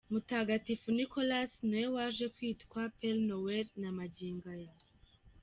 Mutagatifu 0.13 0.87
Nicolas 0.97 1.51
niwe 1.69 1.87
waje 1.95 2.25
kwitwa 2.35 2.81
Père 2.97 3.21
Noël 3.29 3.67
na 3.81 3.89
magingo 3.97 4.47
aya. 4.57 4.73